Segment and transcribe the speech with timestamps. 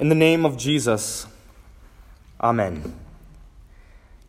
[0.00, 1.26] In the name of Jesus,
[2.40, 2.94] Amen.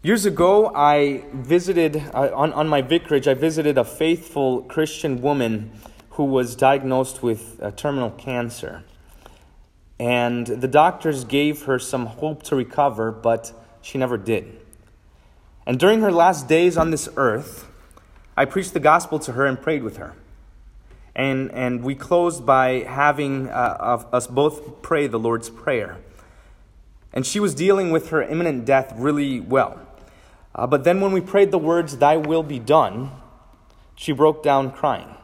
[0.03, 5.71] Years ago, I visited, uh, on, on my vicarage, I visited a faithful Christian woman
[6.09, 8.83] who was diagnosed with uh, terminal cancer.
[9.97, 14.59] And the doctors gave her some hope to recover, but she never did.
[15.65, 17.65] And during her last days on this earth,
[18.35, 20.15] I preached the gospel to her and prayed with her.
[21.15, 25.97] And, and we closed by having uh, us both pray the Lord's Prayer.
[27.13, 29.79] And she was dealing with her imminent death really well.
[30.55, 33.11] Uh, but then when we prayed the words, Thy will be done,
[33.95, 35.15] she broke down crying.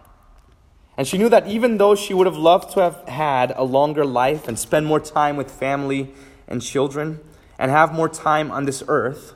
[0.98, 4.04] And she knew that even though she would have loved to have had a longer
[4.04, 6.14] life and spend more time with family
[6.48, 7.20] and children
[7.60, 9.34] and have more time on this earth,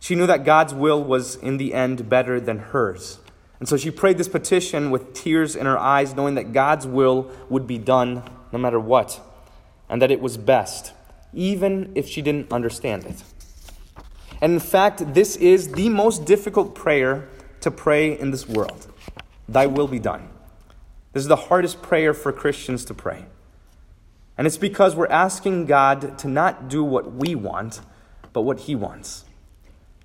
[0.00, 3.18] she knew that God's will was in the end better than hers.
[3.58, 7.30] And so she prayed this petition with tears in her eyes, knowing that God's will
[7.48, 9.20] would be done no matter what,
[9.88, 10.92] and that it was best,
[11.32, 13.22] even if she didn't understand it.
[14.40, 17.28] And in fact, this is the most difficult prayer
[17.60, 18.86] to pray in this world
[19.48, 20.28] Thy will be done.
[21.12, 23.26] This is the hardest prayer for Christians to pray.
[24.36, 27.80] And it's because we're asking God to not do what we want,
[28.32, 29.24] but what He wants.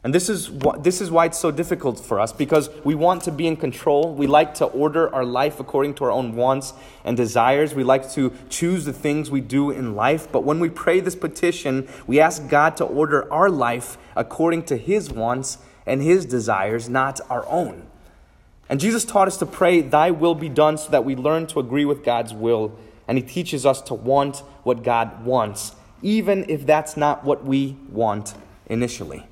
[0.03, 3.21] And this is, wh- this is why it's so difficult for us because we want
[3.23, 4.15] to be in control.
[4.15, 6.73] We like to order our life according to our own wants
[7.05, 7.75] and desires.
[7.75, 10.31] We like to choose the things we do in life.
[10.31, 14.77] But when we pray this petition, we ask God to order our life according to
[14.77, 17.85] His wants and His desires, not our own.
[18.69, 21.59] And Jesus taught us to pray, Thy will be done, so that we learn to
[21.59, 22.75] agree with God's will.
[23.07, 27.75] And He teaches us to want what God wants, even if that's not what we
[27.91, 28.33] want
[28.65, 29.27] initially.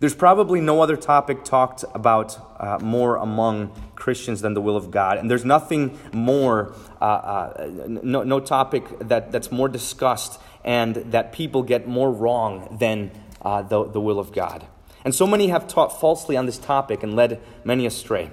[0.00, 4.90] There's probably no other topic talked about uh, more among Christians than the will of
[4.90, 5.18] God.
[5.18, 11.32] And there's nothing more, uh, uh, no, no topic that, that's more discussed and that
[11.32, 13.10] people get more wrong than
[13.42, 14.66] uh, the, the will of God.
[15.04, 18.30] And so many have taught falsely on this topic and led many astray.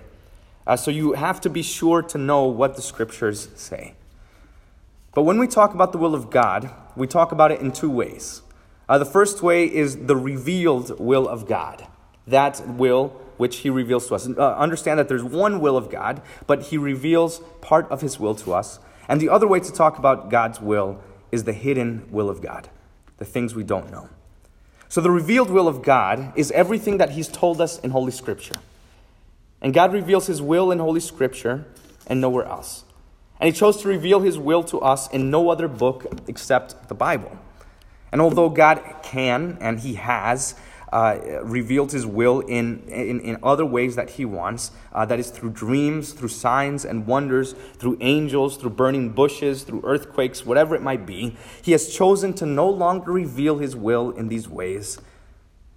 [0.66, 3.94] Uh, so you have to be sure to know what the scriptures say.
[5.14, 7.90] But when we talk about the will of God, we talk about it in two
[7.90, 8.42] ways.
[8.90, 11.88] Uh, the first way is the revealed will of God.
[12.26, 14.28] That will which he reveals to us.
[14.28, 18.36] Uh, understand that there's one will of God, but he reveals part of his will
[18.36, 18.80] to us.
[19.08, 21.00] And the other way to talk about God's will
[21.32, 22.70] is the hidden will of God,
[23.18, 24.10] the things we don't know.
[24.90, 28.56] So the revealed will of God is everything that he's told us in Holy Scripture.
[29.62, 31.66] And God reveals his will in Holy Scripture
[32.08, 32.86] and nowhere else.
[33.40, 36.96] And he chose to reveal his will to us in no other book except the
[36.96, 37.38] Bible.
[38.12, 40.56] And although God can and He has
[40.92, 45.30] uh, revealed His will in, in, in, other ways that He wants, uh, that is
[45.30, 50.82] through dreams, through signs and wonders, through angels, through burning bushes, through earthquakes, whatever it
[50.82, 55.00] might be, He has chosen to no longer reveal His will in these ways,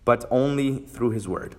[0.04, 1.56] but only through His Word.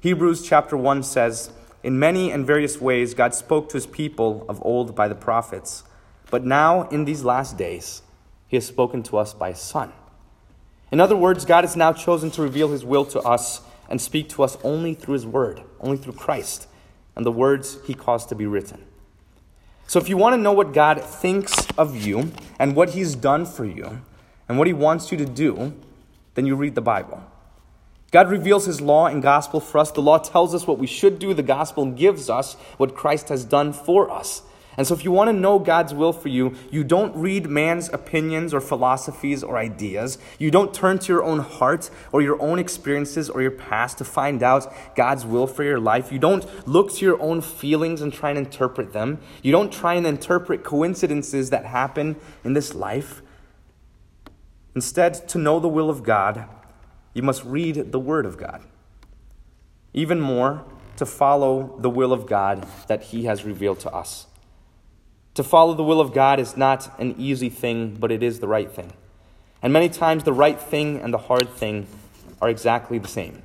[0.00, 1.50] Hebrews chapter 1 says,
[1.82, 5.82] In many and various ways, God spoke to His people of old by the prophets,
[6.30, 8.02] but now in these last days,
[8.46, 9.92] He has spoken to us by His Son
[10.92, 14.28] in other words, God has now chosen to reveal his will to us and speak
[14.30, 16.68] to us only through his word, only through Christ
[17.16, 18.84] and the words he caused to be written.
[19.86, 23.44] So if you want to know what God thinks of you and what he's done
[23.44, 24.00] for you
[24.48, 25.74] and what he wants you to do,
[26.34, 27.22] then you read the Bible.
[28.10, 29.90] God reveals his law and gospel for us.
[29.90, 33.44] The law tells us what we should do, the gospel gives us what Christ has
[33.44, 34.42] done for us.
[34.76, 37.90] And so, if you want to know God's will for you, you don't read man's
[37.90, 40.16] opinions or philosophies or ideas.
[40.38, 44.04] You don't turn to your own heart or your own experiences or your past to
[44.04, 46.10] find out God's will for your life.
[46.10, 49.20] You don't look to your own feelings and try and interpret them.
[49.42, 53.20] You don't try and interpret coincidences that happen in this life.
[54.74, 56.48] Instead, to know the will of God,
[57.12, 58.62] you must read the Word of God.
[59.92, 60.64] Even more,
[60.96, 64.26] to follow the will of God that He has revealed to us.
[65.34, 68.48] To follow the will of God is not an easy thing, but it is the
[68.48, 68.92] right thing.
[69.62, 71.86] And many times the right thing and the hard thing
[72.42, 73.42] are exactly the same.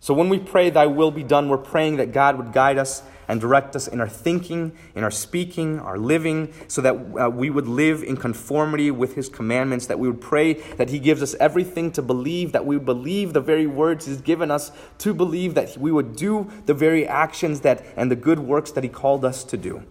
[0.00, 3.02] So when we pray, Thy will be done, we're praying that God would guide us
[3.28, 7.50] and direct us in our thinking, in our speaking, our living, so that uh, we
[7.50, 11.34] would live in conformity with His commandments, that we would pray that He gives us
[11.38, 15.54] everything to believe, that we would believe the very words He's given us to believe,
[15.54, 19.24] that we would do the very actions that, and the good works that He called
[19.24, 19.82] us to do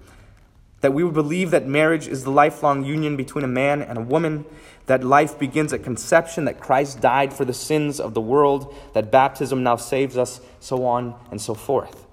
[0.81, 4.01] that we would believe that marriage is the lifelong union between a man and a
[4.01, 4.45] woman,
[4.85, 9.11] that life begins at conception, that Christ died for the sins of the world, that
[9.11, 12.05] baptism now saves us, so on and so forth.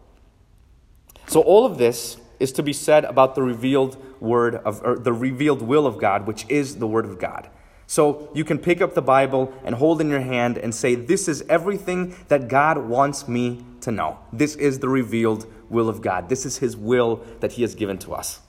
[1.27, 5.13] So, all of this is to be said about the revealed word of or the
[5.13, 7.49] revealed will of God, which is the word of God.
[7.87, 11.29] So you can pick up the Bible and hold in your hand and say, This
[11.29, 14.19] is everything that God wants me to know.
[14.33, 16.29] This is the revealed will of God.
[16.29, 18.41] This is His will that He has given to us.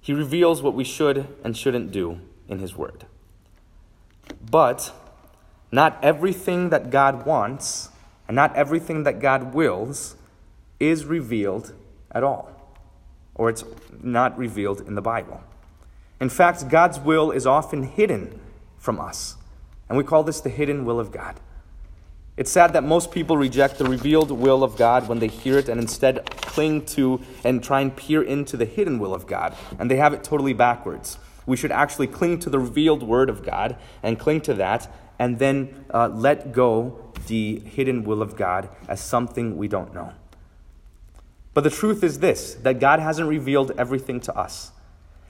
[0.00, 3.06] He reveals what we should and shouldn't do in His Word.
[4.50, 4.92] But
[5.70, 7.90] not everything that God wants
[8.26, 10.16] and not everything that God wills
[10.78, 11.72] is revealed
[12.12, 12.50] at all,
[13.34, 13.64] or it's
[14.02, 15.42] not revealed in the Bible.
[16.20, 18.40] In fact, God's will is often hidden
[18.76, 19.36] from us,
[19.88, 21.40] and we call this the hidden will of God.
[22.38, 25.68] It's sad that most people reject the revealed will of God when they hear it
[25.68, 29.90] and instead cling to and try and peer into the hidden will of God, and
[29.90, 31.18] they have it totally backwards.
[31.46, 34.88] We should actually cling to the revealed word of God and cling to that,
[35.18, 40.12] and then uh, let go the hidden will of God as something we don't know.
[41.54, 44.70] But the truth is this that God hasn't revealed everything to us.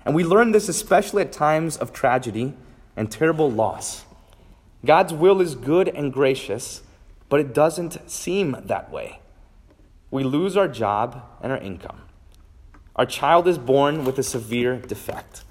[0.05, 2.53] And we learn this especially at times of tragedy
[2.99, 4.05] and terrible loss.
[4.85, 6.83] God's will is good and gracious
[7.29, 9.21] but it doesn't seem that way.
[10.11, 12.03] We lose our job and our income.
[12.97, 15.45] Our child is born with a severe defect.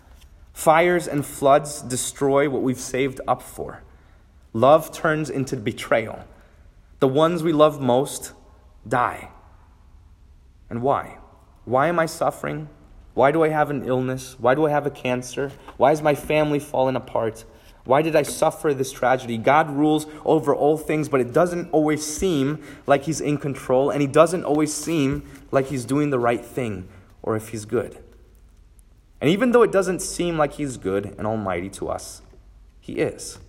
[0.54, 3.84] Fires and floods destroy what we've saved up for.
[4.54, 6.26] Love turns into betrayal.
[7.00, 8.34] The ones we love most
[8.88, 9.30] die.
[10.70, 11.20] And why?
[11.66, 12.70] Why am I suffering?
[13.14, 14.36] Why do I have an illness?
[14.40, 15.52] Why do I have a cancer?
[15.78, 17.46] Why is my family falling apart?
[17.88, 19.38] Why did I suffer this tragedy?
[19.38, 24.02] God rules over all things, but it doesn't always seem like He's in control, and
[24.02, 26.90] He doesn't always seem like He's doing the right thing
[27.24, 27.98] or if He's good.
[29.22, 32.22] And even though it doesn't seem like He's good and almighty to us,
[32.82, 33.40] He is.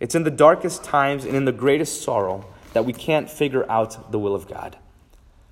[0.00, 4.10] It's in the darkest times and in the greatest sorrow that we can't figure out
[4.10, 4.76] the will of God.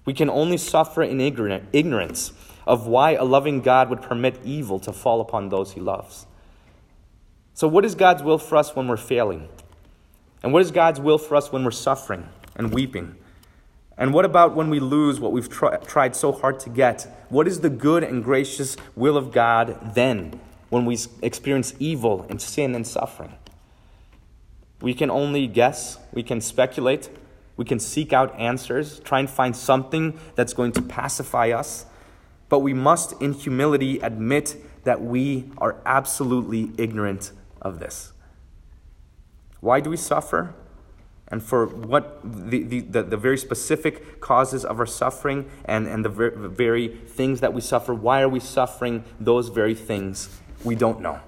[0.05, 2.33] We can only suffer in ignorance
[2.67, 6.27] of why a loving God would permit evil to fall upon those He loves.
[7.61, 9.47] So, what is God's will for us when we're failing?
[10.43, 12.27] And what is God's will for us when we're suffering
[12.57, 13.17] and weeping?
[13.99, 17.07] And what about when we lose what we've tr- tried so hard to get?
[17.29, 20.41] What is the good and gracious will of God then
[20.71, 23.35] when we experience evil and sin and suffering?
[24.81, 27.11] We can only guess, we can speculate,
[27.59, 31.85] we can seek out answers, try and find something that's going to pacify us.
[32.49, 38.13] But we must, in humility, admit that we are absolutely ignorant of this.
[39.61, 40.55] Why do we suffer?
[41.29, 46.05] And for what the, the, the, the very specific causes of our suffering and, and
[46.05, 50.41] the very, very things that we suffer, why are we suffering those very things?
[50.65, 51.21] We don't know.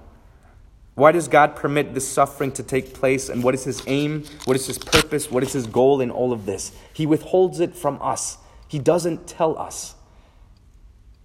[0.95, 3.29] Why does God permit this suffering to take place?
[3.29, 4.25] And what is His aim?
[4.45, 5.31] What is His purpose?
[5.31, 6.73] What is His goal in all of this?
[6.93, 8.37] He withholds it from us,
[8.67, 9.95] He doesn't tell us.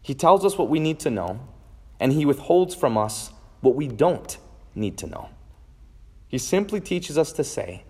[0.00, 1.40] He tells us what we need to know,
[2.00, 4.38] and He withholds from us what we don't
[4.78, 5.30] need to know.
[6.28, 7.84] He simply teaches us to say,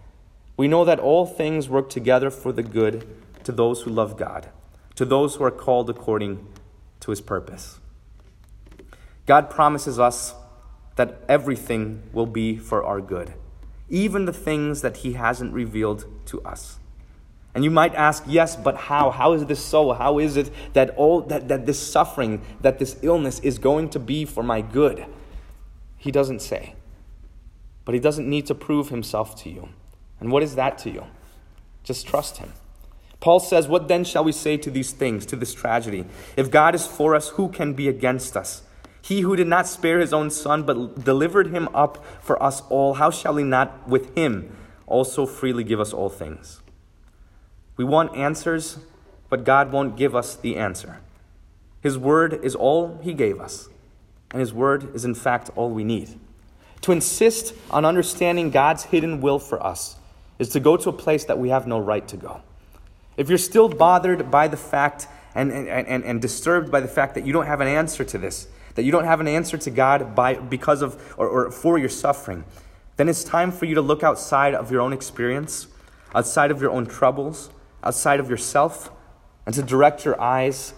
[0.56, 3.06] We know that all things work together for the good
[3.44, 4.49] to those who love God,
[4.94, 6.46] to those who are called according
[7.00, 7.81] to his purpose.
[9.26, 10.35] God promises us
[10.96, 13.35] that everything will be for our good,
[13.88, 16.79] even the things that he hasn't revealed to us.
[17.55, 19.11] And you might ask, yes, but how?
[19.11, 19.93] How is this so?
[19.93, 23.99] How is it that all that, that this suffering, that this illness is going to
[23.99, 25.06] be for my good?
[25.99, 26.75] He doesn't say.
[27.85, 29.69] But he doesn't need to prove himself to you.
[30.21, 31.05] And what is that to you?
[31.83, 32.52] Just trust him.
[33.21, 36.05] Paul says, What then shall we say to these things, to this tragedy?
[36.37, 38.62] If God is for us, who can be against us?
[39.02, 42.95] He who did not spare his own son, but delivered him up for us all,
[42.95, 44.55] how shall he not with him
[44.87, 46.61] also freely give us all things?
[47.76, 48.78] We want answers,
[49.31, 51.00] but God won't give us the answer.
[51.81, 53.69] His word is all he gave us
[54.30, 56.18] and His Word is, in fact, all we need.
[56.82, 59.97] To insist on understanding God's hidden will for us
[60.38, 62.40] is to go to a place that we have no right to go.
[63.16, 67.14] If you're still bothered by the fact and, and, and, and disturbed by the fact
[67.14, 69.70] that you don't have an answer to this, that you don't have an answer to
[69.70, 72.44] God by, because of or, or for your suffering,
[72.97, 75.66] then it's time for you to look outside of your own experience,
[76.14, 77.50] outside of your own troubles,
[77.82, 78.90] outside of yourself,
[79.47, 80.75] and to direct your eyes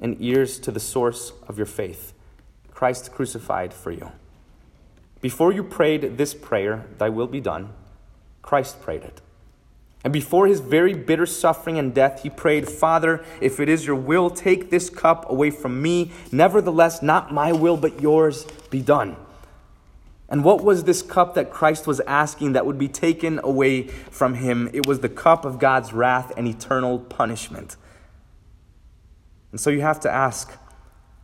[0.00, 2.14] and ears to the source of your faith.
[2.80, 4.10] Christ crucified for you.
[5.20, 7.74] Before you prayed this prayer, Thy will be done,
[8.40, 9.20] Christ prayed it.
[10.02, 13.96] And before his very bitter suffering and death, he prayed, Father, if it is your
[13.96, 16.10] will, take this cup away from me.
[16.32, 19.14] Nevertheless, not my will, but yours be done.
[20.30, 24.36] And what was this cup that Christ was asking that would be taken away from
[24.36, 24.70] him?
[24.72, 27.76] It was the cup of God's wrath and eternal punishment.
[29.50, 30.56] And so you have to ask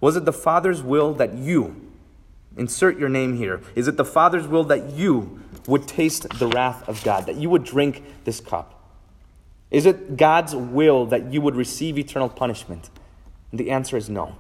[0.01, 1.75] was it the Father's will that you,
[2.57, 6.89] insert your name here, is it the Father's will that you would taste the wrath
[6.89, 8.73] of God, that you would drink this cup?
[9.71, 12.91] Is it God's will that you would receive eternal punishment?
[13.51, 14.37] And the answer is no.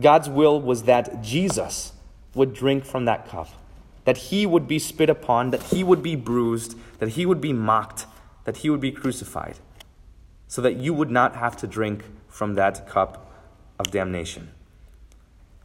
[0.00, 1.92] God's will was that Jesus
[2.34, 3.48] would drink from that cup,
[4.04, 7.52] that he would be spit upon, that he would be bruised, that he would be
[7.52, 8.06] mocked,
[8.44, 9.58] that he would be crucified,
[10.46, 13.27] so that you would not have to drink from that cup
[13.78, 14.50] of damnation.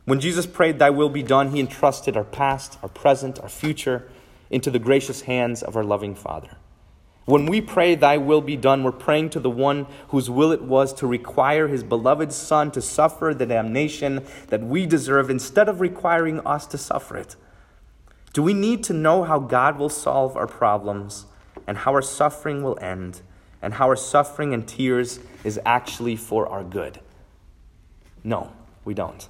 [0.06, 4.10] When Jesus prayed, Thy will be done, he entrusted our past, our present, our future
[4.50, 6.58] into the gracious hands of our loving Father.
[7.26, 10.62] When we pray, Thy will be done, we're praying to the one whose will it
[10.62, 15.80] was to require his beloved Son to suffer the damnation that we deserve instead of
[15.80, 17.38] requiring us to suffer it.
[18.34, 21.26] Do we need to know how God will solve our problems
[21.66, 23.22] and how our suffering will end
[23.62, 27.00] and how our suffering and tears is actually for our good?
[28.24, 28.52] No,
[28.86, 29.28] we don't.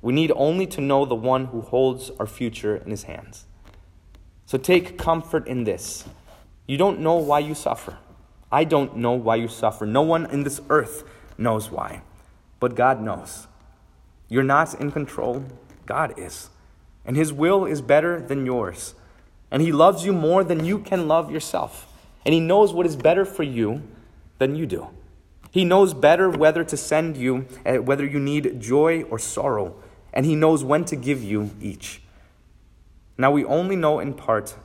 [0.00, 3.46] We need only to know the one who holds our future in his hands.
[4.46, 6.04] So take comfort in this.
[6.66, 7.98] You don't know why you suffer.
[8.50, 9.84] I don't know why you suffer.
[9.84, 11.04] No one in this earth
[11.36, 12.02] knows why.
[12.60, 13.46] But God knows.
[14.28, 15.44] You're not in control,
[15.86, 16.50] God is.
[17.04, 18.94] And His will is better than yours.
[19.50, 21.86] And He loves you more than you can love yourself.
[22.24, 23.82] And He knows what is better for you
[24.38, 24.88] than you do.
[25.50, 29.74] He knows better whether to send you, eh, whether you need joy or sorrow,
[30.12, 32.02] and He knows when to give you each.
[33.16, 34.56] Now we only know in part,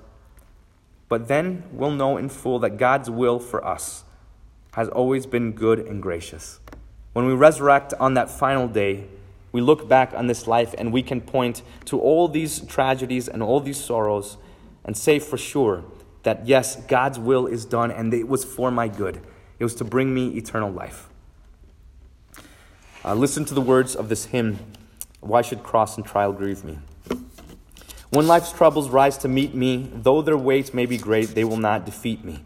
[1.09, 4.03] but then we'll know in full that God's will for us
[4.73, 6.59] has always been good and gracious.
[7.13, 9.05] When we resurrect on that final day,
[9.51, 13.43] we look back on this life and we can point to all these tragedies and
[13.43, 14.37] all these sorrows
[14.83, 15.83] and say for sure
[16.23, 19.21] that yes, God's will is done and it was for my good.
[19.59, 21.09] It was to bring me eternal life.
[23.05, 24.59] Uh, listen to the words of this hymn
[25.19, 26.79] Why should cross and trial grieve me?
[28.09, 31.57] When life's troubles rise to meet me, though their weight may be great, they will
[31.57, 32.43] not defeat me.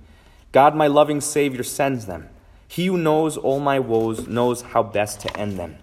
[0.52, 2.30] God, my loving Savior, sends them.
[2.68, 5.78] He who knows all my woes knows how best to end them.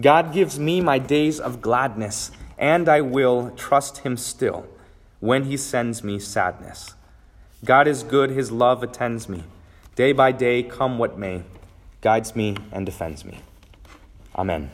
[0.00, 4.66] God gives me my days of gladness, and I will trust Him still
[5.20, 6.94] when He sends me sadness.
[7.64, 9.44] God is good, His love attends me
[9.94, 11.42] day by day, come what may,
[12.00, 13.40] guides me and defends me.
[14.36, 14.70] Amen.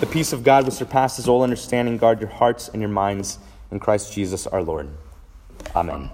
[0.00, 3.38] The peace of God, which surpasses all understanding, guard your hearts and your minds
[3.70, 4.88] in Christ Jesus our Lord.
[5.74, 6.10] Amen.